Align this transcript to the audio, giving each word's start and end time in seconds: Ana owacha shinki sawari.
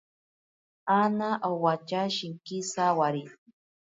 Ana 0.99 1.29
owacha 1.49 2.01
shinki 2.15 2.57
sawari. 2.71 3.23